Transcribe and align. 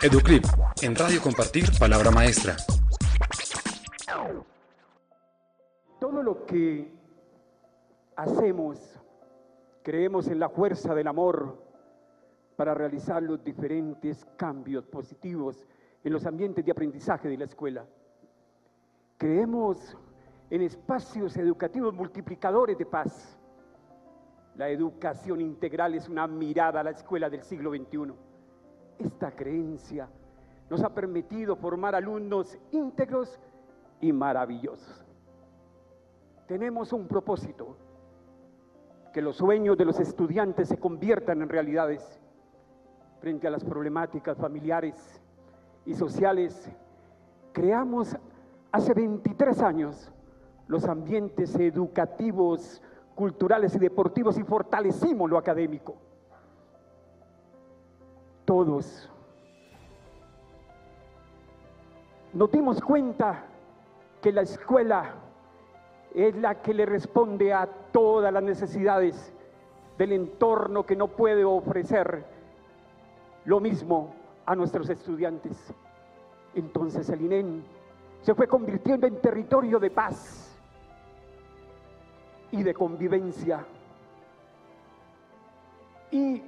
Educlip, 0.00 0.44
en 0.80 0.94
Radio 0.94 1.20
Compartir, 1.20 1.64
Palabra 1.76 2.12
Maestra. 2.12 2.54
Todo 5.98 6.22
lo 6.22 6.46
que 6.46 6.88
hacemos, 8.14 8.78
creemos 9.82 10.28
en 10.28 10.38
la 10.38 10.50
fuerza 10.50 10.94
del 10.94 11.08
amor 11.08 11.60
para 12.54 12.74
realizar 12.74 13.20
los 13.24 13.42
diferentes 13.42 14.24
cambios 14.36 14.86
positivos 14.86 15.66
en 16.04 16.12
los 16.12 16.26
ambientes 16.26 16.64
de 16.64 16.70
aprendizaje 16.70 17.28
de 17.28 17.36
la 17.36 17.46
escuela. 17.46 17.84
Creemos 19.16 19.96
en 20.48 20.62
espacios 20.62 21.36
educativos 21.36 21.92
multiplicadores 21.92 22.78
de 22.78 22.86
paz. 22.86 23.36
La 24.54 24.68
educación 24.68 25.40
integral 25.40 25.96
es 25.96 26.08
una 26.08 26.28
mirada 26.28 26.78
a 26.80 26.84
la 26.84 26.90
escuela 26.90 27.28
del 27.28 27.42
siglo 27.42 27.70
XXI. 27.70 28.27
Esta 28.98 29.30
creencia 29.30 30.08
nos 30.68 30.82
ha 30.82 30.94
permitido 30.94 31.56
formar 31.56 31.94
alumnos 31.94 32.58
íntegros 32.72 33.38
y 34.00 34.12
maravillosos. 34.12 35.06
Tenemos 36.46 36.92
un 36.92 37.06
propósito, 37.06 37.76
que 39.12 39.22
los 39.22 39.36
sueños 39.36 39.76
de 39.76 39.84
los 39.84 40.00
estudiantes 40.00 40.68
se 40.68 40.78
conviertan 40.78 41.42
en 41.42 41.48
realidades 41.48 42.20
frente 43.20 43.46
a 43.46 43.50
las 43.50 43.64
problemáticas 43.64 44.36
familiares 44.36 45.20
y 45.86 45.94
sociales. 45.94 46.70
Creamos 47.52 48.16
hace 48.70 48.94
23 48.94 49.62
años 49.62 50.12
los 50.66 50.84
ambientes 50.84 51.54
educativos, 51.56 52.82
culturales 53.14 53.74
y 53.74 53.78
deportivos 53.78 54.38
y 54.38 54.42
fortalecimos 54.42 55.28
lo 55.28 55.38
académico. 55.38 55.96
Todos 58.48 59.06
nos 62.32 62.50
dimos 62.50 62.80
cuenta 62.80 63.44
que 64.22 64.32
la 64.32 64.40
escuela 64.40 65.16
es 66.14 66.34
la 66.34 66.62
que 66.62 66.72
le 66.72 66.86
responde 66.86 67.52
a 67.52 67.66
todas 67.66 68.32
las 68.32 68.42
necesidades 68.42 69.34
del 69.98 70.12
entorno 70.12 70.86
que 70.86 70.96
no 70.96 71.08
puede 71.08 71.44
ofrecer 71.44 72.24
lo 73.44 73.60
mismo 73.60 74.14
a 74.46 74.56
nuestros 74.56 74.88
estudiantes. 74.88 75.74
Entonces 76.54 77.06
el 77.10 77.20
INEN 77.20 77.62
se 78.22 78.34
fue 78.34 78.48
convirtiendo 78.48 79.06
en 79.06 79.20
territorio 79.20 79.78
de 79.78 79.90
paz 79.90 80.58
y 82.50 82.62
de 82.62 82.72
convivencia 82.72 83.62
y 86.10 86.42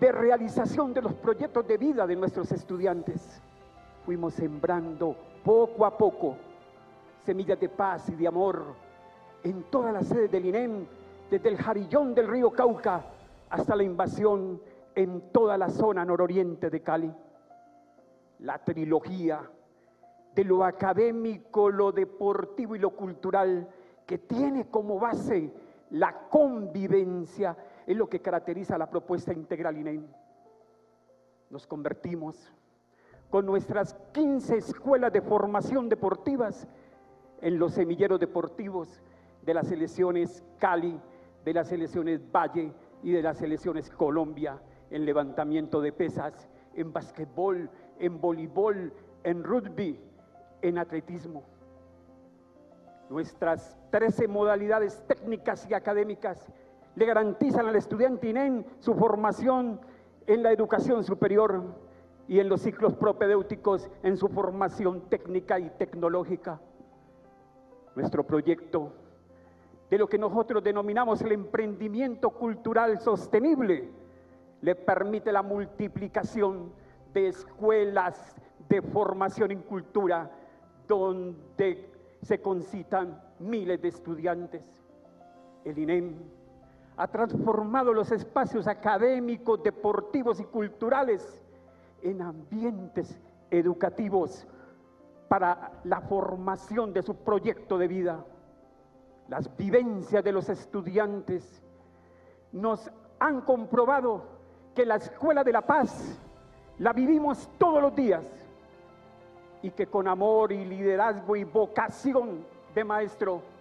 de 0.00 0.12
realización 0.12 0.92
de 0.92 1.02
los 1.02 1.14
proyectos 1.14 1.66
de 1.66 1.78
vida 1.78 2.06
de 2.06 2.16
nuestros 2.16 2.50
estudiantes. 2.52 3.40
Fuimos 4.04 4.34
sembrando 4.34 5.16
poco 5.44 5.86
a 5.86 5.96
poco 5.96 6.36
semillas 7.24 7.58
de 7.58 7.68
paz 7.68 8.08
y 8.10 8.14
de 8.14 8.26
amor 8.26 8.74
en 9.42 9.64
todas 9.64 9.92
las 9.92 10.06
sedes 10.06 10.30
del 10.30 10.46
INEM, 10.46 10.86
desde 11.30 11.48
el 11.48 11.56
jarillón 11.56 12.14
del 12.14 12.28
río 12.28 12.50
Cauca 12.50 13.04
hasta 13.48 13.76
la 13.76 13.82
invasión 13.82 14.60
en 14.94 15.32
toda 15.32 15.56
la 15.56 15.70
zona 15.70 16.04
nororiente 16.04 16.70
de 16.70 16.82
Cali. 16.82 17.12
La 18.40 18.58
trilogía 18.58 19.40
de 20.34 20.44
lo 20.44 20.64
académico, 20.64 21.70
lo 21.70 21.92
deportivo 21.92 22.76
y 22.76 22.78
lo 22.78 22.90
cultural, 22.90 23.68
que 24.06 24.18
tiene 24.18 24.66
como 24.68 24.98
base 24.98 25.50
la 25.90 26.28
convivencia, 26.28 27.56
es 27.86 27.96
lo 27.96 28.08
que 28.08 28.20
caracteriza 28.20 28.78
la 28.78 28.88
propuesta 28.88 29.32
integral 29.32 29.76
INEM. 29.76 30.06
Nos 31.50 31.66
convertimos 31.66 32.52
con 33.30 33.46
nuestras 33.46 33.94
15 34.12 34.56
escuelas 34.56 35.12
de 35.12 35.20
formación 35.20 35.88
deportivas 35.88 36.66
en 37.40 37.58
los 37.58 37.74
semilleros 37.74 38.20
deportivos 38.20 39.02
de 39.42 39.54
las 39.54 39.68
selecciones 39.68 40.42
Cali, 40.58 40.98
de 41.44 41.52
las 41.52 41.68
selecciones 41.68 42.20
Valle 42.32 42.72
y 43.02 43.12
de 43.12 43.22
las 43.22 43.38
selecciones 43.38 43.90
Colombia, 43.90 44.60
en 44.90 45.04
levantamiento 45.04 45.80
de 45.80 45.92
pesas, 45.92 46.48
en 46.74 46.92
basquetbol, 46.92 47.68
en 47.98 48.20
voleibol, 48.20 48.92
en 49.22 49.44
rugby, 49.44 50.00
en 50.62 50.78
atletismo. 50.78 51.42
Nuestras 53.10 53.76
13 53.90 54.28
modalidades 54.28 55.02
técnicas 55.06 55.68
y 55.68 55.74
académicas 55.74 56.50
le 56.96 57.06
garantizan 57.06 57.66
al 57.66 57.76
estudiante 57.76 58.28
INEN 58.28 58.64
su 58.80 58.94
formación 58.94 59.80
en 60.26 60.42
la 60.42 60.52
educación 60.52 61.04
superior 61.04 61.62
y 62.28 62.38
en 62.40 62.48
los 62.48 62.62
ciclos 62.62 62.94
propedéuticos 62.94 63.90
en 64.02 64.16
su 64.16 64.28
formación 64.28 65.02
técnica 65.08 65.58
y 65.58 65.70
tecnológica. 65.70 66.60
Nuestro 67.94 68.24
proyecto 68.24 68.92
de 69.90 69.98
lo 69.98 70.08
que 70.08 70.18
nosotros 70.18 70.62
denominamos 70.62 71.20
el 71.22 71.32
emprendimiento 71.32 72.30
cultural 72.30 72.98
sostenible 73.00 73.90
le 74.60 74.74
permite 74.74 75.30
la 75.30 75.42
multiplicación 75.42 76.72
de 77.12 77.28
escuelas 77.28 78.34
de 78.68 78.80
formación 78.80 79.50
en 79.50 79.62
cultura 79.62 80.30
donde 80.88 81.90
se 82.22 82.40
concitan 82.40 83.22
miles 83.38 83.80
de 83.82 83.88
estudiantes. 83.88 84.62
El 85.64 85.78
INEM 85.78 86.14
ha 86.96 87.08
transformado 87.08 87.92
los 87.92 88.12
espacios 88.12 88.66
académicos, 88.66 89.62
deportivos 89.62 90.38
y 90.40 90.44
culturales 90.44 91.42
en 92.02 92.22
ambientes 92.22 93.18
educativos 93.50 94.46
para 95.28 95.72
la 95.84 96.00
formación 96.02 96.92
de 96.92 97.02
su 97.02 97.16
proyecto 97.16 97.78
de 97.78 97.88
vida. 97.88 98.24
Las 99.28 99.54
vivencias 99.56 100.22
de 100.22 100.32
los 100.32 100.48
estudiantes 100.48 101.62
nos 102.52 102.90
han 103.18 103.40
comprobado 103.40 104.22
que 104.74 104.86
la 104.86 104.96
Escuela 104.96 105.42
de 105.42 105.52
la 105.52 105.62
Paz 105.62 106.20
la 106.78 106.92
vivimos 106.92 107.48
todos 107.58 107.80
los 107.80 107.94
días 107.94 108.24
y 109.62 109.70
que 109.70 109.86
con 109.86 110.06
amor 110.06 110.52
y 110.52 110.64
liderazgo 110.64 111.36
y 111.36 111.44
vocación 111.44 112.44
de 112.74 112.84
maestro 112.84 113.53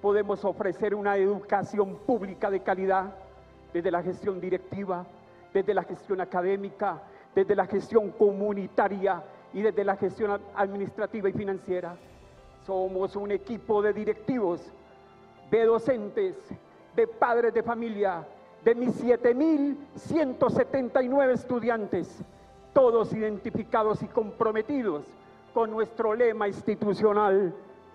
podemos 0.00 0.44
ofrecer 0.44 0.94
una 0.94 1.16
educación 1.16 1.96
pública 2.06 2.50
de 2.50 2.60
calidad 2.60 3.14
desde 3.72 3.90
la 3.90 4.02
gestión 4.02 4.40
directiva, 4.40 5.06
desde 5.52 5.74
la 5.74 5.82
gestión 5.82 6.20
académica, 6.20 7.02
desde 7.34 7.54
la 7.54 7.66
gestión 7.66 8.10
comunitaria 8.10 9.22
y 9.52 9.62
desde 9.62 9.84
la 9.84 9.96
gestión 9.96 10.40
administrativa 10.54 11.28
y 11.28 11.32
financiera. 11.32 11.96
Somos 12.66 13.16
un 13.16 13.32
equipo 13.32 13.82
de 13.82 13.92
directivos, 13.92 14.72
de 15.50 15.64
docentes, 15.64 16.36
de 16.94 17.06
padres 17.06 17.54
de 17.54 17.62
familia, 17.62 18.26
de 18.64 18.74
mis 18.74 18.90
7.179 19.02 21.32
estudiantes, 21.32 22.22
todos 22.72 23.12
identificados 23.12 24.02
y 24.02 24.06
comprometidos 24.06 25.04
con 25.54 25.70
nuestro 25.70 26.14
lema 26.14 26.48
institucional, 26.48 27.54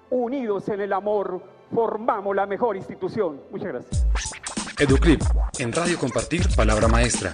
unidos 0.09 0.69
en 0.69 0.81
el 0.81 0.93
amor, 0.93 1.41
formamos 1.73 2.35
la 2.35 2.45
mejor 2.45 2.75
institución. 2.77 3.41
Muchas 3.51 3.67
gracias. 3.67 4.07
Educlip, 4.79 5.21
en 5.59 5.71
Radio 5.71 5.97
Compartir, 5.97 6.43
Palabra 6.55 6.87
Maestra. 6.87 7.33